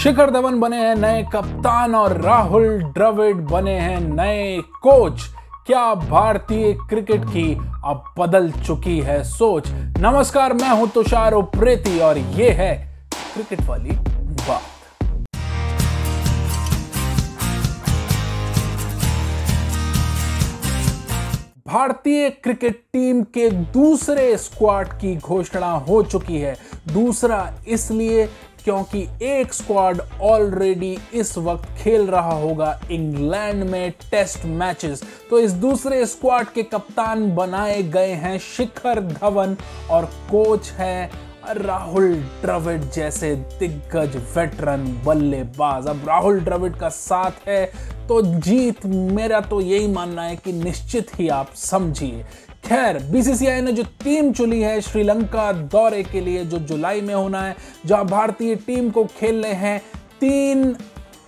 [0.00, 5.26] शिखर धवन बने हैं, नए कप्तान और राहुल द्रविड़ बने हैं, नए कोच।
[5.66, 7.52] क्या भारतीय क्रिकेट की
[7.84, 9.68] अब बदल चुकी है सोच।
[9.98, 12.74] नमस्कार, मैं हूँ तुषार उप्रेती और ये है
[13.34, 14.78] क्रिकेट वाली बात।
[21.66, 26.56] भारतीय क्रिकेट टीम के दूसरे स्क्वाड की घोषणा हो चुकी है।
[26.92, 27.38] दूसरा
[27.68, 28.28] इसलिए
[28.64, 35.52] क्योंकि एक स्क्वाड ऑलरेडी इस वक्त खेल रहा होगा इंग्लैंड में टेस्ट मैचेस तो इस
[35.62, 39.56] दूसरे स्क्वाड के कप्तान बनाए गए हैं शिखर धवन
[39.90, 47.64] और कोच है राहुल द्रविड जैसे दिग्गज वेटरन बल्लेबाज। अब राहुल द्रविड का साथ है
[48.08, 52.24] तो जीत मेरा तो यही मानना है कि निश्चित ही आप समझिए
[52.70, 57.40] खैर बीसीसीआई ने जो टीम चुनी है श्रीलंका दौरे के लिए, जो जुलाई में होना
[57.42, 57.56] है,
[57.86, 59.78] जहाँ भारतीय टीम को खेलने हैं
[60.20, 60.72] तीन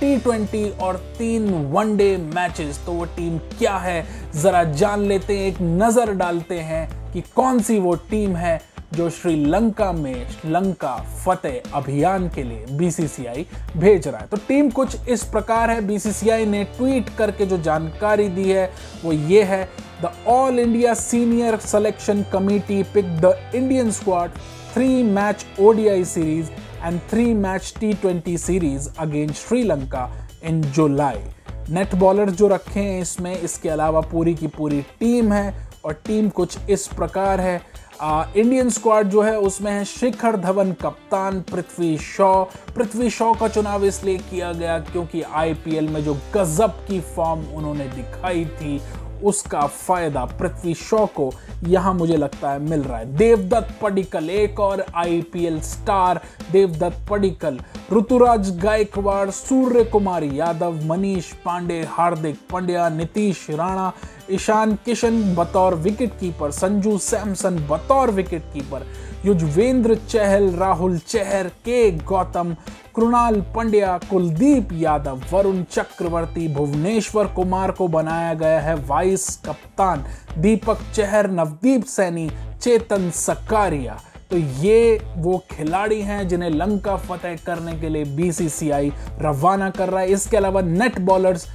[0.00, 4.06] टी ट्वेंटी और तीन वनडे मैचेस तो वो टीम क्या है?
[4.34, 8.60] जरा जान लेते हैं, एक नज़र डालते हैं कि कौन सी वो टीम है
[8.94, 13.46] जो श्रीलंका में श्रीलंका फतेह अभियान के लिए बीसीसीआई
[13.76, 18.28] भेज रहा है। तो टीम कुछ इस प्रकार है बीसीसीआई ने ट्वीट करके जो जानकारी
[18.28, 18.70] दी है,
[19.04, 19.68] वो ये है
[20.02, 24.30] the all India senior selection committee pick the Indian squad
[24.74, 26.50] three match ODI series
[26.84, 30.10] and three match T twenty series against Sri Lanka
[30.44, 31.22] in July
[31.70, 36.28] net bowler जो रखे हैं इसमें इसके अलावा पूरी की पूरी टीम है और टीम
[36.28, 37.60] कुछ इस प्रकार है।
[38.00, 42.32] आ, इंडियन स्क्वाड जो है उसमें है शिखर धवन कप्तान पृथ्वी शॉ।
[42.76, 47.88] पृथ्वी शॉ का चुनाव इसलिए किया गया क्योंकि आईपीएल में जो गजब की फॉर्म उन्होंने
[47.88, 48.78] दिखाई थी
[49.24, 51.30] उसका फ़ायदा पृथ्वी शॉ को
[51.64, 56.20] यहाँ मुझे लगता है मिल रहा है। देवदत्त पडिकल, एक और आईपीएल स्टार
[56.52, 57.58] देवदत्त पडिकल,
[57.92, 63.92] ऋतुराज गायकवाड़ सूर्य कुमार यादव, मनीष पांडे, हार्दिक पांड्या, नीतीश राणा,
[64.30, 68.86] ईशान किशन बतौर विकेट कीपर संजू सैमसन बतौर wicket keeper
[69.24, 72.54] Yuzvendra Chahal, Rahul Chahar K Gowtham
[72.96, 80.04] Krunal Pandya, Kuldeep Yadav, Varun Chakravarthy, Bhuvneshwar Kumar को बनाया गया है वाइस कप्तान,
[80.38, 82.28] दीपक चहर, नवदीप सैनी,
[82.62, 83.98] चेतन सकारिया।
[84.30, 90.00] तो ये वो खिलाड़ी हैं जिन्हें लंका फतेह करने के लिए बीसीसीआई रवाना कर रहा
[90.00, 91.46] है। इसके अलावा नेट बॉलर्स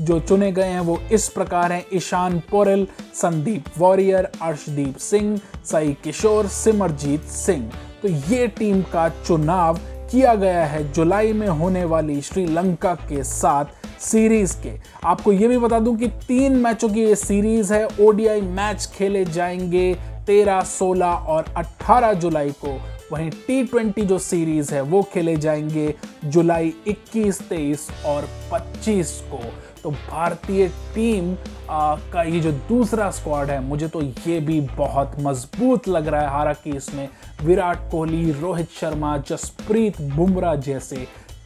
[0.00, 5.96] जो चुने गए हैं वो इस प्रकार हैं। ईशान पोरल, संदीप वॉरियर, अर्शदीप सिंह, साई
[6.04, 7.70] किशोर, सिमरजीत सिंह।
[8.02, 9.78] तो ये टीम का चुनाव
[10.10, 13.64] किया गया है जुलाई में होने वाली श्रीलंका के साथ
[14.00, 14.72] सीरीज़ के।
[15.04, 19.24] आपको यह भी बता दूँ कि तीन मैचों की ये सीरीज़ है। ओडीआई मैच खेले
[19.24, 19.94] जाएँगे
[20.26, 22.80] 13, 16 और 18 जुलाई को।
[23.12, 25.94] वहीं टी जो सीरीज़ है वो खेले जाएँगे
[26.24, 29.40] जुलाई 21, 23 और 25 को।
[29.88, 31.36] तो भारतीय टीम
[31.70, 36.20] आ, का ये जो दूसरा स्क्वाड है मुझे तो ये भी बहुत मज़बूत लग रहा
[36.20, 37.08] है। हालाँकि इसमें
[37.42, 40.96] विराट कोहली रोहित शर्मा जसप्रीत बुमराह जैसे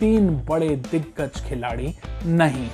[0.00, 1.94] तीन बड़े दिग्गज खिलाड़ी
[2.26, 2.69] नहीं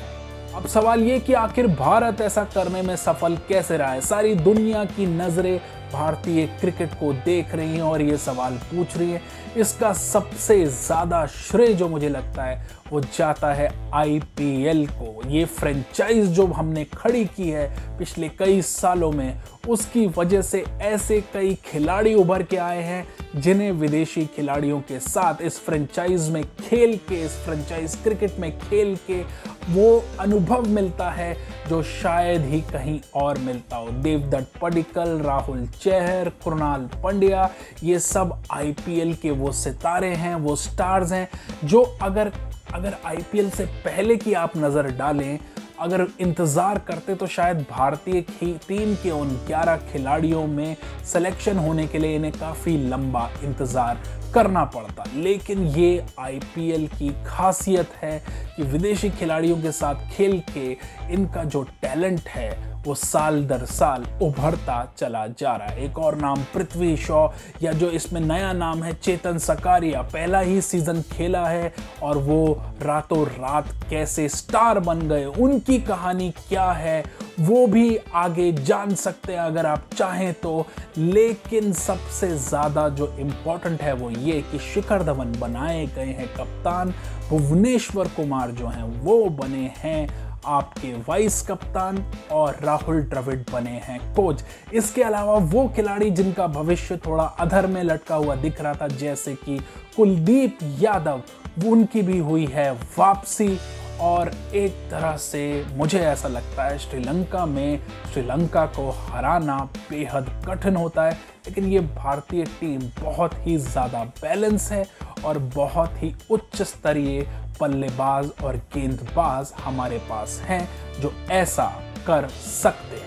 [0.55, 4.01] अब सवाल ये कि आखिर भारत ऐसा करने में सफल कैसे रहा है?
[4.01, 5.61] सारी दुनिया की नज़रें
[5.93, 9.21] भारतीय क्रिकेट को देख रही हैं और ये सवाल पूछ रही है।
[9.57, 16.29] इसका सबसे ज़्यादा श्रेय जो मुझे लगता है, वो जाता है आईपीएल को। ये फ्रेंचाइज
[16.29, 17.69] जो हमने खड़ी की है
[17.99, 23.07] पिछले कई सालों में, उसकी वजह से ऐसे कई खिलाड़ी उभर के आए हैं,
[23.37, 28.97] जिन्हें विदेशी खिलाड़ियों के साथ इस फ्रेंचाइज में खेल के, इस फ्रेंचाइज क्रिकेट में खेल
[29.07, 29.23] के
[29.69, 31.37] वो अनुभव मिलता है
[31.69, 37.49] जो शायद ही कहीं और मिलता हो। देवदत्त पडिकल, राहुल चहर, कृणाल पंड्या,
[37.83, 41.29] ये सब आईपीएल के वो सितारे हैं, वो स्टार्स हैं,
[41.65, 42.33] जो अगर
[42.75, 45.39] अगर आईपीएल से पहले की आप नज़र डालें
[45.81, 50.77] अगर इंतज़ार करते तो शायद भारतीय टीम के उन 11 खिलाड़ियों में
[51.13, 54.03] सिलेक्शन होने के लिए इन्हें काफ़ी लंबा इंतज़ार
[54.35, 58.19] करना पड़ता। लेकिन ये आईपीएल की खासियत है
[58.57, 60.71] कि विदेशी खिलाड़ियों के साथ खेल के
[61.15, 62.51] इनका जो टैलेंट है
[62.87, 67.27] वो साल दर साल उभरता चला जा रहा है। एक और नाम पृथ्वी शॉ,
[67.63, 71.73] या जो इसमें नया नाम है, चेतन सकारिया। पहला ही सीज़न खेला है
[72.03, 77.03] और वो रातों रात कैसे स्टार बन गए, उनकी कहानी क्या है,
[77.41, 80.67] वो भी आगे जान सकते हैं अगर आप चाहें तो।
[80.99, 86.95] लेकिन सबसे ज़्यादा जो इम्पोर्टेंट है वो ये कि शिखर धवन बनाए गए हैं कप्तान,
[87.31, 94.01] भुवनेश्वर कुमार जो हैं, वो बने हैं आपके वाइस कप्तान और राहुल द्रविड बने हैं
[94.15, 98.89] कोच। इसके अलावा वो खिलाड़ी जिनका भविष्य थोड़ा अधर में लटका हुआ दिख रहा था,
[98.89, 99.59] जैसे कि
[99.97, 101.23] कुलदीप यादव
[101.67, 103.59] उनकी भी हुई है वापसी।
[104.01, 105.41] और एक तरह से
[105.77, 107.81] मुझे ऐसा लगता है श्रीलंका में
[108.13, 109.57] श्रीलंका को हराना
[109.91, 111.13] बेहद कठिन होता है,
[111.47, 114.85] लेकिन ये भारतीय टीम बहुत ही ज़्यादा बैलेंस है
[115.25, 117.27] और बहुत ही उच्च स्तरीय
[117.61, 120.69] बल्लेबाज और गेंदबाज हमारे पास हैं
[121.01, 121.67] जो ऐसा
[122.07, 123.07] कर सकते हैं।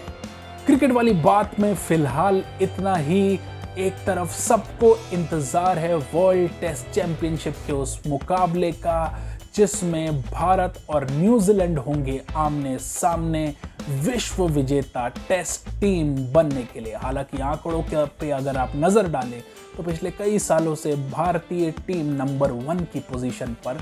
[0.66, 3.40] क्रिकेट वाली बात में फ़िलहाल इतना ही।
[3.78, 9.20] एक तरफ़ सबको इंतज़ार है वर्ल्ड टेस्ट चैंपियनशिप के उस मुकाबले का,
[9.56, 13.44] जिसमें भारत और न्यूजीलैंड होंगे आमने सामने
[13.90, 19.42] विश्व विजेता टेस्ट टीम बनने के लिए। हालाँकि आंकड़ों के पे अगर आप नज़र डालें
[19.78, 23.78] तो पिछले कई सालों से भारतीय टीम नंबर वन की पोजीशन पर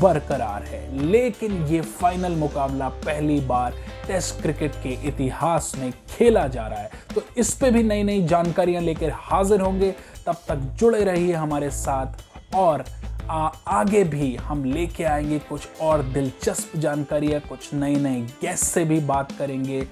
[0.00, 3.74] बरकरार है। लेकिन ये फाइनल मुकाबला पहली बार
[4.06, 8.26] टेस्ट क्रिकेट के इतिहास में खेला जा रहा है। तो इस पे भी नई नई
[8.26, 9.94] जानकारियाँ लेकर हाजिर होंगे।
[10.26, 12.84] तब तक जुड़े रहिए हमारे साथ और
[13.30, 18.84] आ, आगे भी हम लेके आएँगे कुछ और दिलचस्प जानकारियाँ कुछ नए नए गेस्ट से
[18.84, 19.86] भी बात करेंगे।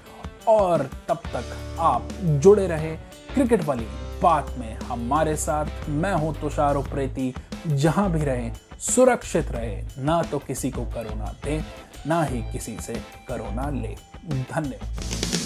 [0.47, 2.95] और तब तक आप जुड़े रहे
[3.33, 3.87] क्रिकेट वाली
[4.21, 7.33] बात में हमारे साथ। मैं हूँ तुषार उप्रेती
[7.67, 11.61] जहाँ भी रहें सुरक्षित रहे ना तो किसी को करोना दे
[12.07, 12.93] ना ही किसी से
[13.27, 13.95] करोना ले।
[14.29, 15.36] धन्यवाद।